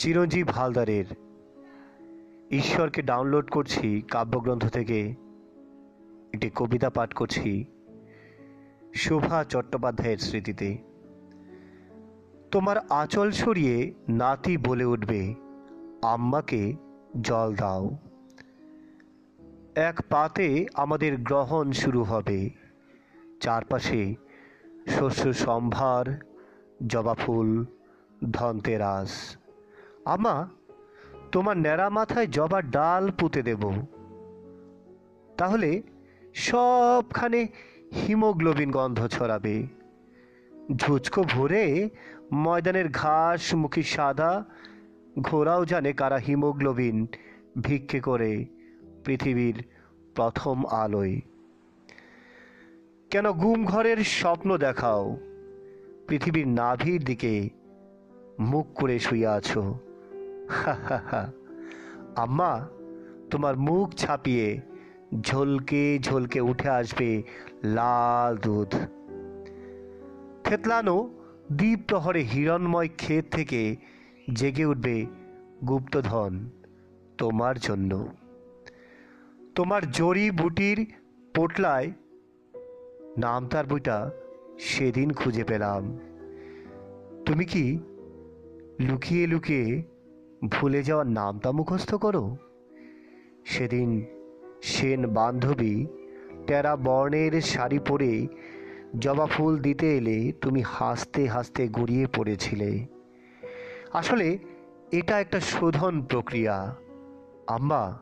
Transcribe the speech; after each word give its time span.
চিরঞ্জীব 0.00 0.48
হালদারের। 0.48 1.04
ঈশ্বরকে 2.50 3.02
ডাউনলোড 3.02 3.50
করছি 3.50 4.02
কাব্যগ্রন্থ 4.10 4.68
থেকে। 4.68 5.14
একটি 6.34 6.50
কবিতা 6.54 6.90
পাঠ 6.90 7.12
করছি 7.12 7.64
শোভা 8.94 9.44
চট্টোপাধ্যায়ের 9.44 10.18
স্মৃতিতে। 10.18 10.78
তোমার 12.50 12.78
আঁচল 12.78 13.30
সরিয়ে 13.30 13.94
নাতি 14.08 14.56
বলে 14.56 14.84
উঠবে, 14.84 15.34
আম্মাকে 16.02 16.76
জল 17.20 17.54
দাও। 17.54 17.96
এক 19.74 20.00
পাতে 20.08 20.66
আমাদের 20.74 21.18
গ্রহণ 21.18 21.72
শুরু 21.72 22.02
হবে, 22.02 22.50
চারপাশে 23.40 24.14
শস্য 24.86 25.32
সম্ভার, 25.32 26.24
জবা 26.86 27.14
ফুল, 27.14 27.66
ধনতেরাস। 28.32 29.39
আমা, 30.04 30.48
তোমার 31.32 31.56
ন্যাড়া 31.56 31.90
মাথায় 31.90 32.26
জবার 32.26 32.70
ডাল 32.70 33.10
পুঁতে 33.10 33.42
দেব। 33.42 33.70
তাহলে 35.38 35.82
সবখানে 36.34 37.48
হিমোগ্লোবিন 38.06 38.70
গন্ধ 38.70 39.06
ছড়াবে। 39.06 39.66
ঝুঁচকো 40.76 41.24
ভরে 41.24 41.90
ময়দানের 42.32 42.88
ঘাস 42.88 43.54
মুখী 43.54 43.82
সাদা, 43.82 44.44
ঘোরাও 45.20 45.64
জানে 45.64 45.92
কারা 45.92 46.16
হিমোগ্লোবিন 46.16 47.06
ভিক্ষে 47.60 48.00
করে 48.00 48.46
পৃথিবীর 49.04 49.64
প্রথম 50.14 50.66
আলোয়। 50.66 51.20
কেন 53.10 53.32
গুম 53.32 53.64
ঘরের 53.64 53.96
স্বপ্ন 53.96 54.56
দেখাও? 54.56 55.16
পৃথিবীর 56.08 56.48
নাভির 56.48 57.04
দিকে 57.04 57.50
মুখ 58.38 58.66
করে 58.74 58.98
শুয়ে 58.98 59.26
আছো। 59.26 59.78
আম্মা, 62.16 62.68
তোমার 63.30 63.56
মুখ 63.56 63.94
ছাপিয়ে 63.94 64.60
ঝলকে 65.20 65.98
ঝলকে 66.02 66.40
উঠে 66.40 66.68
আসবে 66.68 67.22
লাল 67.64 68.36
দুধ। 68.36 68.74
থেতলানো 70.44 71.14
দ্বীপ 71.52 71.80
প্রহরে 71.88 72.20
হিরণময় 72.20 72.88
ক্ষেত 72.96 73.24
থেকে 73.30 73.76
জেগে 74.34 74.64
উঠবে 74.64 75.06
গুপ্তধন 75.68 76.50
তোমার 77.18 77.58
জন্য। 77.58 78.08
তোমার 79.54 79.90
জড়ি 79.90 80.30
বুটির 80.30 80.86
পোটলায় 81.34 81.92
নাম 83.18 83.48
তার 83.48 83.66
বইটা 83.66 84.10
সেদিন 84.58 85.12
খুঁজে 85.12 85.44
পেলাম। 85.44 85.98
তুমি 87.26 87.44
কি 87.44 87.78
লুকিয়ে 88.80 89.26
লুকিয়ে 89.26 89.82
ভুলে 90.48 90.82
যাওয়ার 90.82 91.06
নামটা 91.06 91.52
মুখস্থ 91.52 91.94
করো। 91.94 92.36
সেদিন 93.44 94.06
সেন 94.62 95.06
বান্ধবী 95.06 95.86
টেরা 96.46 96.76
বর্ণের 96.76 97.40
শাড়ি 97.40 97.78
পরে 97.78 98.26
জবা 98.98 99.26
ফুল 99.26 99.58
দিতে 99.58 99.96
এলে 99.96 100.32
তুমি 100.40 100.62
হাসতে 100.66 101.28
হাসতে 101.28 101.68
গড়িয়ে 101.68 102.06
পড়েছিলে। 102.06 102.86
আসলে 103.92 104.38
এটা 104.92 105.20
একটা 105.20 105.40
শোধন 105.40 106.02
প্রক্রিয়া। 106.02 106.76
আম্মা, 107.46 107.98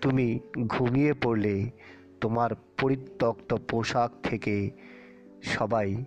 তুমি 0.00 0.40
ঘুমিয়ে 0.66 1.14
পড়লে 1.14 1.70
তোমার 2.20 2.50
পরিত্যক্ত 2.80 3.54
পোশাক 3.54 4.10
থেকে 4.22 4.70
সবাই 5.42 6.04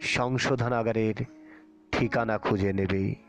সংশোধনাগারের 0.00 1.14
ঠিকানা 1.92 2.38
খুঁজে 2.38 2.72
নেবে। 2.72 3.23